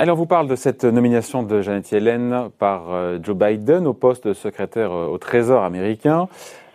[0.00, 3.94] Alors, on vous parle de cette nomination de Janet Yellen par euh, Joe Biden au
[3.94, 6.28] poste de secrétaire euh, au Trésor américain.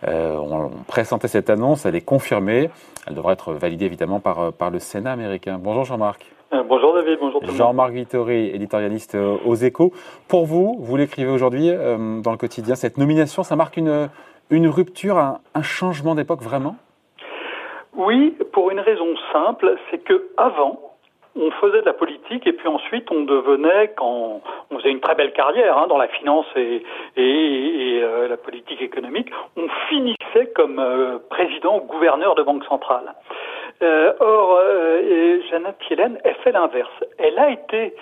[0.06, 2.68] Euh, on, présentait cette annonce, elle est confirmée.
[3.06, 5.58] Elle devra être validée évidemment par, par le Sénat américain.
[5.58, 6.26] Bonjour Jean-Marc.
[6.68, 9.92] bonjour David, bonjour tout Jean-Marc Vittori, éditorialiste aux Échos.
[10.28, 14.08] Pour vous, vous l'écrivez aujourd'hui dans le quotidien, cette nomination, ça marque une,
[14.50, 16.76] une rupture, un, changement d'époque vraiment?
[17.94, 20.94] Oui, pour une raison simple, c'est que avant,
[21.36, 25.14] on faisait de la politique et puis ensuite on devenait, quand on faisait une très
[25.14, 26.82] belle carrière hein, dans la finance et,
[27.16, 33.14] euh, la politique économique, on finissait comme euh, président ou gouverneur de banque centrale.
[33.82, 34.60] Euh, or,
[35.50, 36.92] Janet Yellen, elle fait l'inverse.
[37.18, 37.94] Elle a été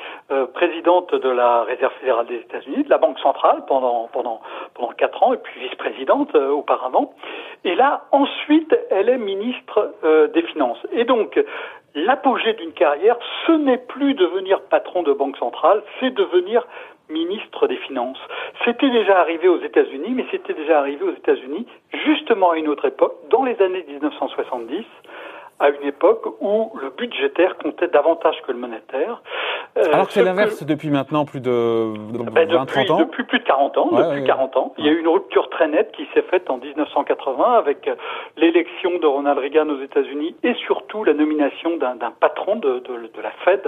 [0.54, 4.40] présidente de la Réserve fédérale des États-Unis, de la Banque centrale pendant pendant
[4.74, 5.61] pendant quatre ans, et puis
[6.02, 7.14] vice-présidente auparavant.
[7.64, 9.94] Et là, ensuite, elle est ministre
[10.34, 10.84] des Finances.
[10.92, 11.38] Et donc,
[11.94, 16.66] l'apogée d'une carrière, ce n'est plus devenir patron de banque centrale, c'est devenir
[17.08, 18.18] ministre des Finances.
[18.64, 21.66] C'était déjà arrivé aux États-Unis, mais c'était déjà arrivé aux États-Unis
[22.04, 24.84] justement à une autre époque, dans les années 1970,
[25.60, 29.22] à une époque où le budgétaire comptait davantage que le monétaire.
[29.78, 33.38] Euh, Alors que c'est l'inverse depuis maintenant plus de, 20, ben, depuis, ans Depuis plus
[33.38, 33.88] de 40 ans.
[33.90, 34.74] depuis 40 ans.
[34.76, 37.94] Il y a eu une rupture très nette qui s'est faite en 1980 avec euh,
[38.36, 43.22] l'élection de Ronald Reagan aux États-Unis et surtout la nomination d'un patron de, de, de,
[43.22, 43.62] la Fed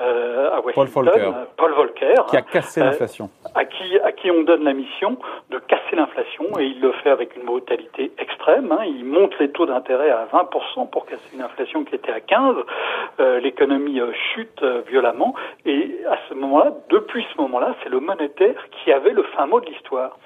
[0.00, 3.30] euh, à Washington, Paul Volcker, Paul Volcker qui a cassé l'inflation.
[3.54, 5.16] à qui à qui on donne la mission
[5.50, 8.72] de casser l'inflation et il le fait avec une brutalité extrême.
[8.72, 8.84] Hein.
[8.86, 12.56] Il monte les taux d'intérêt à 20% pour casser une inflation qui était à 15.
[13.42, 14.00] L'économie
[14.34, 15.34] chute violemment
[15.64, 19.60] et à ce moment-là, depuis ce moment-là, c'est le monétaire qui avait le fin mot
[19.60, 20.18] de l'histoire.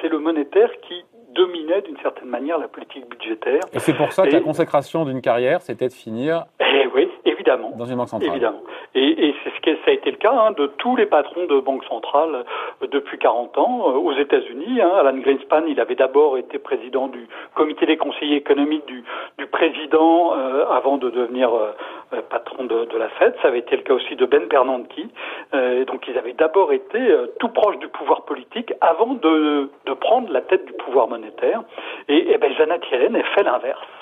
[0.00, 3.60] C'est le monétaire qui dominait d'une certaine manière la politique budgétaire.
[3.72, 6.44] Et c'est pour ça que la consécration d'une carrière, c'était de finir.
[6.60, 7.07] Eh oui,
[7.48, 7.72] évidemment.
[7.76, 8.30] Dans une banque centrale.
[8.30, 8.62] Évidemment.
[8.94, 11.60] Et, c'est ce que ça a été le cas hein, de tous les patrons de
[11.60, 12.44] banques centrales
[12.82, 14.80] euh, depuis 40 ans euh, aux États-Unis.
[14.80, 14.90] Hein.
[14.98, 19.04] Alan Greenspan, il avait d'abord été président du comité des conseillers économiques du,
[19.38, 21.50] du président euh, avant de devenir
[22.30, 23.34] patron de, de, la Fed.
[23.42, 25.02] Ça avait été le cas aussi de Ben Bernanke.
[25.86, 26.98] donc ils avaient d'abord été
[27.38, 31.62] tout proches du pouvoir politique avant de, de, prendre la tête du pouvoir monétaire.
[32.08, 33.97] Et, et ben, Janet Yellen a fait l'inverse.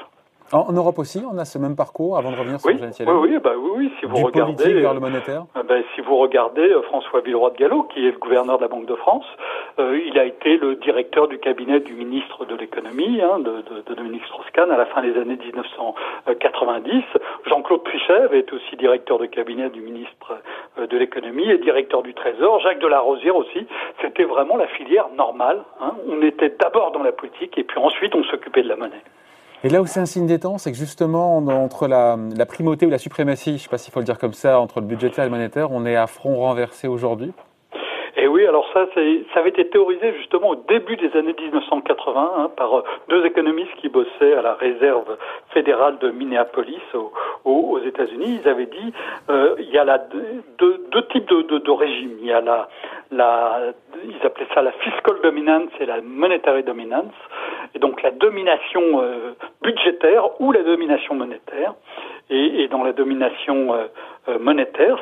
[0.53, 2.79] En, Europe aussi, on a ce même parcours avant de revenir sur oui.
[2.81, 5.45] Oui, oui, bah oui, oui, si vous du regardez politique vers le monétaire.
[5.57, 8.63] Euh, ben, si vous regardez euh, François Villeroy de Gallo, qui est le gouverneur de
[8.63, 9.27] la Banque de France,
[9.81, 13.83] euh, il a été le directeur du cabinet du ministre de l'économie, hein, de, de,
[13.87, 17.03] de, Dominique Strauss-Kahn, à la fin des années 1990.
[17.47, 20.39] Jean-Claude Trichet est aussi directeur de cabinet du ministre
[20.79, 22.61] de l'économie et directeur du Trésor.
[22.61, 23.67] Jacques Delarosière aussi.
[24.01, 25.65] C'était vraiment la filière normale.
[25.81, 25.93] Hein.
[26.09, 29.03] On était d'abord dans la politique et puis ensuite on s'occupait de la monnaie.
[29.65, 32.91] Et là où c'est un signe des temps, c'est que justement, entre la, primauté ou
[32.91, 35.25] la suprématie, je ne sais pas s'il faut le dire comme ça, entre le budgétaire
[35.25, 37.33] et le monétaire, on est à front renversé aujourd'hui
[38.19, 42.51] et oui, alors ça, ça avait été théorisé justement au début des années 1980 hein,
[42.57, 45.19] par euh, deux économistes qui bossaient à la réserve
[45.51, 47.13] fédérale de Minneapolis aux,
[47.45, 48.41] aux États-Unis.
[48.43, 48.93] Ils avaient dit
[49.29, 49.99] euh, il y a là
[50.59, 52.17] deux, deux types de, de, de, régimes.
[52.21, 52.69] Il y a la,
[53.11, 53.61] la,
[54.03, 57.13] ils appelaient ça la fiscal dominance et la monetary dominance,
[57.75, 61.75] et donc la domination euh, budgétaire ou la domination monétaire.
[62.31, 63.87] Et, et dans la domination euh,
[64.29, 64.99] euh monétaire,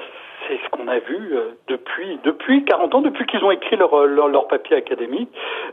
[0.47, 4.07] c'est ce qu'on a vu euh, depuis depuis 40 ans, depuis qu'ils ont écrit leur,
[4.07, 5.31] leur, papier académique.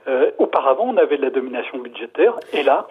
[0.08, 2.88] Euh, auparavant, on avait de la domination budgétaire, et là,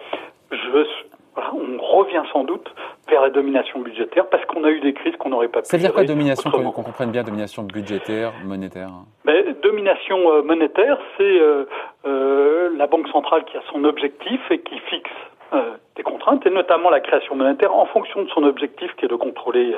[0.51, 0.85] je,
[1.33, 2.73] voilà, on revient sans doute
[3.09, 5.67] vers la domination budgétaire parce qu'on a eu des crises qu'on n'aurait pas pu.
[5.67, 8.89] C'est-à-dire quoi domination, qu'on comprenne bien, domination budgétaire, monétaire
[9.25, 11.65] Mais, Domination euh, monétaire, c'est euh,
[12.05, 15.09] euh, la Banque centrale qui a son objectif et qui fixe
[15.53, 19.09] euh, des contraintes, et notamment la création monétaire en fonction de son objectif qui est
[19.09, 19.75] de contrôler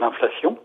[0.00, 0.58] l'inflation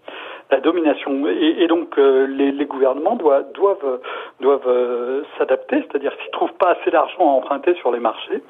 [0.51, 1.27] la domination.
[1.27, 3.99] Et, donc euh, les, gouvernements doivent doivent
[4.39, 8.43] doivent euh, s'adapter, c'est-à-dire s'ils trouvent pas assez d'argent à emprunter sur les marchés,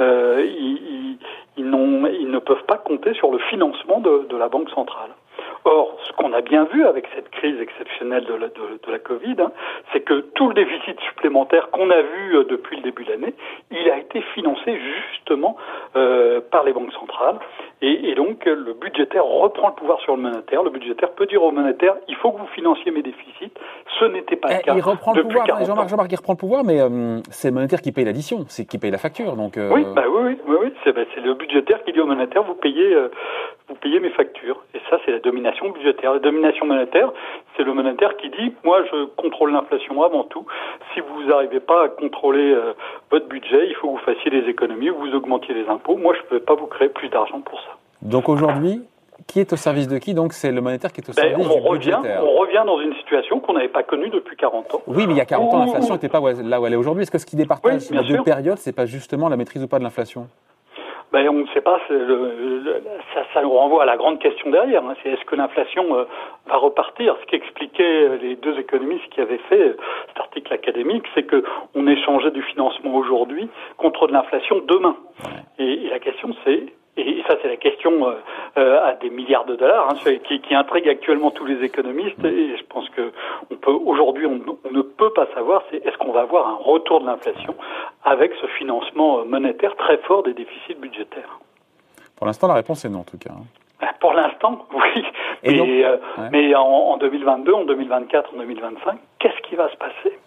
[0.00, 1.18] euh, ils,
[1.56, 5.10] ils, ils, ne peuvent pas compter sur le financement de la banque centrale.
[5.70, 8.98] Or, ce qu'on a bien vu avec cette crise exceptionnelle de la, de, de la
[8.98, 9.52] Covid, hein,
[9.92, 13.34] c'est que tout le déficit supplémentaire qu'on a vu euh, depuis le début de l'année,
[13.70, 15.58] il a été financé justement
[15.94, 17.38] euh, par les banques centrales.
[17.82, 20.62] Et, et, donc, le budgétaire reprend le pouvoir sur le monétaire.
[20.62, 23.52] Le budgétaire peut dire au monétaire, il faut que vous financiez mes déficits.
[24.00, 24.74] Ce n'était pas le eh, cas.
[24.74, 27.82] Il reprend le pouvoir, Jean-Marc, Jean-Marc, il reprend le pouvoir, mais euh, c'est le monétaire
[27.82, 29.36] qui paye l'addition, c'est qui paye la facture.
[29.36, 29.70] Donc, euh...
[29.70, 30.72] Oui, bah oui, oui, oui, oui.
[30.82, 33.08] c'est bah, le budgétaire qui dit au monétaire, vous payez, euh,
[33.68, 34.64] vous payez mes factures.
[34.90, 36.14] Ça, c'est la domination budgétaire.
[36.14, 37.12] La domination monétaire,
[37.56, 40.46] c'est le monétaire qui dit, moi je contrôle l'inflation avant tout.
[40.94, 42.72] Si vous n'arrivez pas à contrôler euh,
[43.10, 45.96] votre budget, il faut que vous fassiez des économies, vous augmentiez les impôts.
[45.96, 47.76] Moi, je ne peux pas vous créer plus d'argent pour ça.
[48.02, 48.82] Donc aujourd'hui,
[49.26, 50.14] qui est au service de qui?
[50.14, 52.80] Donc c'est le monétaire qui est au ben, service on du revient, On revient dans
[52.80, 54.82] une situation qu'on n'avait pas connue depuis 40 ans.
[54.86, 57.02] Oui, mais il y a 40 ans, l'inflation n'était pas là où elle est aujourd'hui.
[57.02, 59.78] Est-ce que ce qui départage les deux périodes, c'est pas justement la maîtrise ou pas
[59.78, 60.28] de l'inflation?
[61.12, 64.84] Ben, on ne sait pas, ça, ça, nous renvoie à la grande question derrière.
[64.84, 64.94] Hein.
[65.02, 66.04] c'est est-ce que l'inflation euh,
[66.46, 67.16] va repartir?
[67.22, 69.76] Ce qu'expliquaient les deux économistes qui avaient fait
[70.08, 71.42] cet article académique, c'est que
[71.74, 74.96] on échangeait du financement aujourd'hui contre de l'inflation demain.
[75.58, 76.66] et la question c'est
[76.98, 78.14] et ça, c'est la question euh,
[78.56, 82.24] euh, à des milliards de dollars hein, qui, qui, intrigue actuellement tous les économistes.
[82.24, 83.12] Et je pense que
[83.50, 84.40] on peut aujourd'hui, on,
[84.72, 87.54] ne peut pas savoir, c'est est-ce qu'on va avoir un retour de l'inflation
[88.04, 91.38] avec ce financement monétaire très fort des déficits budgétaires.
[92.16, 93.30] Pour l'instant, la réponse est non, en tout cas.
[93.30, 93.44] Hein.
[93.80, 95.04] Ben, pour l'instant, oui.
[95.44, 95.96] mais, euh,
[96.32, 100.18] mais en, 2022, en 2024, en 2025, qu'est-ce qui va se passer?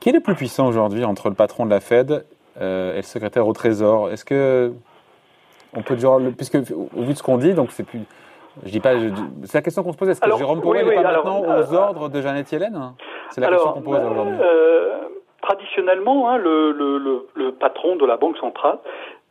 [0.00, 2.24] Qui est le plus puissant aujourd'hui entre le patron de la Fed
[2.56, 4.10] et le secrétaire au Trésor?
[4.10, 4.72] Est-ce que
[5.74, 8.00] on peut dire, puisque au vu de ce qu'on dit, donc c'est plus.
[8.64, 8.92] Je dis pas.
[9.44, 10.10] C'est la question qu'on se pose.
[10.10, 12.92] Est-ce que Jérôme Powell n'est pas maintenant euh, aux ordres de Janet Yellen
[13.30, 14.34] C'est la question qu'on pose aujourd'hui.
[14.40, 14.98] Euh,
[15.40, 18.78] traditionnellement, hein, le, le, le, patron de la Banque centrale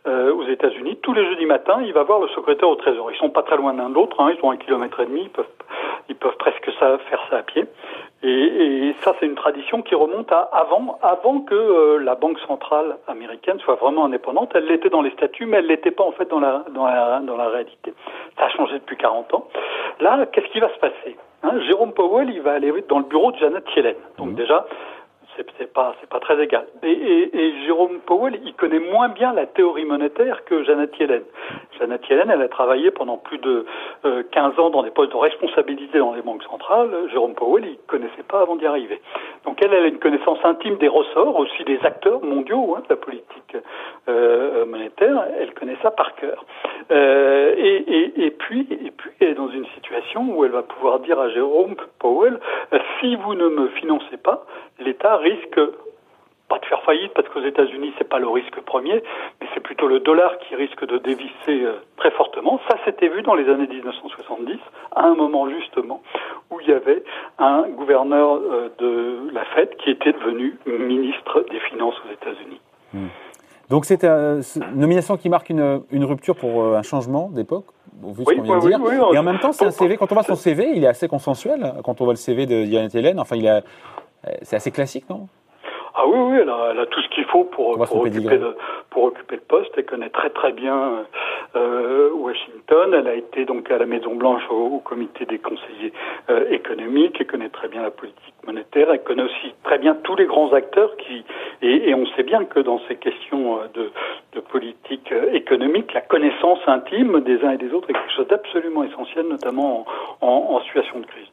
[0.08, 3.12] euh, aux États-Unis, tous les jeudis matins, il va voir le secrétaire au Trésor.
[3.12, 5.22] Ils sont pas très loin l'un de l'autre, hein, ils ont un kilomètre et demi,
[5.24, 5.46] ils peuvent,
[6.10, 7.66] ils peuvent presque ça, faire ça à pied.
[8.24, 12.40] Et, et ça, c'est une tradition qui remonte à avant, avant que euh, la Banque
[12.48, 14.52] centrale américaine soit vraiment indépendante.
[14.54, 17.20] Elle l'était dans les statuts, mais elle l'était pas en fait dans la, dans la,
[17.22, 17.94] dans la réalité.
[18.38, 19.48] Ça a changé depuis 40 ans.
[20.00, 21.60] Là, qu'est-ce qui va se passer hein?
[21.62, 23.96] Jérôme Powell, il va aller dans le bureau de Janet Yellen.
[24.18, 24.36] Donc mmh.
[24.36, 24.66] déjà,
[25.36, 26.66] c'est pas c'est pas très égal.
[26.84, 31.24] Et, et, et, Jérôme Powell, il connaît moins bien la théorie monétaire que Janet Yellen.
[31.80, 33.66] Janet Yellen, elle a travaillé pendant plus de
[34.32, 36.90] 15 euh, ans dans des postes de responsabilité dans les banques centrales.
[37.12, 39.02] Jérôme Powell, il connaissait pas avant d'y arriver.
[39.46, 42.90] Donc elle, elle a une connaissance intime des ressorts, aussi des acteurs mondiaux hein, de
[42.90, 43.58] la politique
[44.10, 45.26] euh, monétaire.
[45.40, 46.46] Elle connaît ça par cœur.
[46.92, 51.20] Euh, et, puis et puis elle est dans une situation où elle va pouvoir dire
[51.20, 52.40] à Jérôme Powell
[53.00, 54.46] si vous ne me financez pas,
[54.80, 55.60] l'État risque
[56.50, 59.02] pas de faire faillite parce qu'aux États-Unis c'est pas le risque premier,
[59.40, 62.60] mais c'est plutôt le dollar qui risque de dévisser euh, très fortement.
[62.70, 64.58] Ça s'était vu dans les années 1970,
[64.94, 66.02] à un moment justement
[66.50, 67.04] où il y avait
[67.40, 72.60] un gouverneur euh, de la Fed qui était devenu ministre des Finances aux États-Unis.
[72.94, 73.08] Hmm.
[73.72, 74.42] Donc c'est une
[74.76, 77.68] nomination qui marque une, une rupture pour euh, un changement d'époque,
[78.04, 78.80] au vu de ce qu'on vient de dire.
[79.14, 79.96] Et en même temps, c'est un CV.
[79.96, 81.74] Quand on voit son CV, il est assez consensuel.
[81.86, 83.62] Quand on voit le CV de Janet Hélène, enfin, il a,
[84.42, 85.30] c'est assez classique, non?
[85.94, 88.56] Ah oui, oui, elle a, tout ce qu'il faut pour, pour occuper, le,
[88.90, 89.72] pour occuper le poste.
[89.78, 91.04] Elle connaît très très bien euh,
[91.56, 92.94] Washington.
[92.94, 95.94] Elle a été donc à la Maison Blanche au, comité des conseillers
[96.30, 97.18] euh, économiques.
[97.20, 98.88] Elle connaît très bien la politique monétaire.
[98.92, 101.24] Elle connaît aussi très bien tous les grands acteurs qui
[101.62, 103.92] et, et on sait bien que dans ces questions euh, de,
[104.34, 108.28] de politique euh, économique, la connaissance intime des uns et des autres est quelque chose
[108.28, 109.86] d'absolument essentiel, notamment
[110.22, 111.28] en, en, en situation de crise.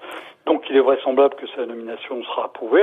[0.49, 2.83] Donc il est vraisemblable que sa nomination sera approuvée.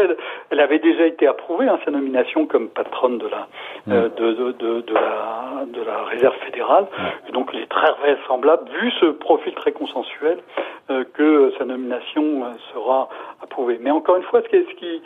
[0.52, 3.48] Elle, avait déjà été approuvée, hein, sa nomination comme patronne de la,
[3.90, 6.86] euh, de, de, de, de, la, de la réserve fédérale.
[7.28, 10.38] Et donc il est très vraisemblable, vu ce profil très consensuel,
[10.92, 13.10] euh, que sa nomination euh, sera
[13.42, 13.80] approuvée.
[13.82, 15.02] Mais encore une fois, ce qui, ce qui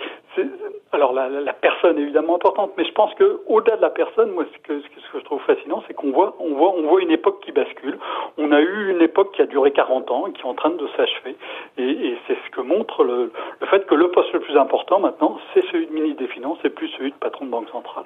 [0.92, 4.32] alors la, la, personne est évidemment importante, mais je pense que au-delà de la personne,
[4.32, 7.02] moi ce que, ce que je trouve fascinant, c'est qu'on voit, on voit, on voit
[7.02, 7.98] une époque qui bascule.
[8.38, 10.72] On a eu une époque qui a duré 40 ans et qui est en train
[10.72, 11.36] de s'achever.
[11.78, 15.00] Et, et c'est ce que montre le, le, fait que le poste le plus important
[15.00, 18.06] maintenant, c'est celui de ministre des Finances et plus celui de patron de banque centrale.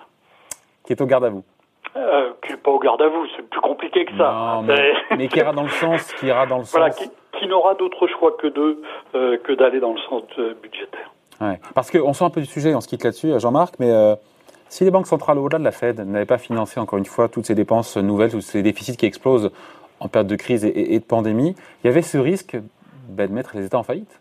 [0.86, 1.44] Qui est au garde à vous
[1.96, 4.62] euh, qui n'est pas au garde à vous, c'est plus compliqué que ça.
[4.63, 8.08] mais, qui ira dans le sens, qui ira dans le voilà, Qui, qui n'aura d'autre
[8.08, 8.82] choix que de
[9.13, 10.24] euh, que d'aller dans le sens
[10.63, 11.12] budgétaire.
[11.43, 11.59] Ouais.
[11.73, 14.15] Parce qu'on sort un peu du sujet, on se quitte là-dessus, Jean-Marc, mais euh,
[14.69, 17.45] si les banques centrales au-delà de la Fed n'avaient pas financé encore une fois toutes
[17.45, 19.51] ces dépenses nouvelles, tous ces déficits qui explosent
[20.00, 22.57] en période de crise et, et de pandémie, il y avait ce risque
[23.09, 24.19] ben, de mettre les États en faillite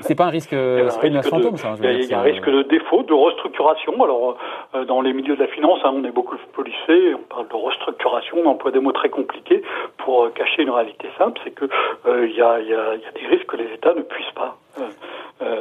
[0.00, 1.74] c'est pas un risque, c'est pas une fantôme, ça.
[1.82, 4.02] Il y a, un risque de défaut, de restructuration.
[4.02, 4.36] Alors,
[4.74, 7.54] euh, dans les milieux de la finance, hein, on est beaucoup policé, on parle de
[7.54, 9.62] restructuration, on emploie des mots très compliqués
[9.98, 11.66] pour euh, cacher une réalité simple, c'est que
[12.06, 14.56] il y, y, a, y, a, des risques que les États ne puissent pas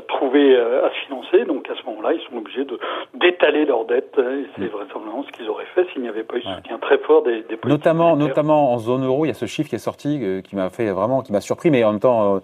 [0.08, 1.46] trouver à se financer.
[1.46, 2.80] Donc, à ce moment-là, ils sont obligés de
[3.14, 4.18] d'étaler leurs dettes.
[4.18, 4.68] Et c'est mm.
[4.68, 7.44] vraisemblablement ce qu'ils auraient fait s'il n'y avait pas eu ce soutien très fort des,
[7.44, 10.56] des Notamment, notamment en zone euro, il y a ce chiffre qui est sorti qui
[10.56, 12.42] m'a fait vraiment, qui m'a surpris, mais en même temps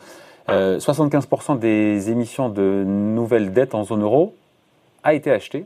[0.47, 4.33] 75% euh, des émissions de nouvelles dettes en zone euro
[5.03, 5.65] a été achetées,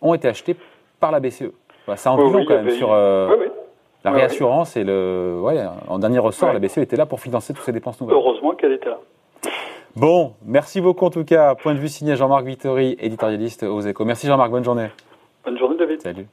[0.00, 0.56] ont été achetées
[1.00, 1.50] par la BCE.
[1.96, 2.92] ça en dit quand même sur.
[2.92, 3.36] Euh,
[4.04, 7.64] la réassurance et le, ouais, en dernier ressort, la BCE était là pour financer toutes
[7.64, 8.14] ces dépenses nouvelles.
[8.14, 8.98] Heureusement qu'elle était là.
[9.96, 11.54] Bon, merci beaucoup en tout cas.
[11.54, 14.04] Point de vue signé Jean-Marc Vittori, éditorialiste aux Échos.
[14.04, 14.88] Merci Jean-Marc, bonne journée.
[15.44, 16.02] Bonne journée David.
[16.02, 16.26] Salut.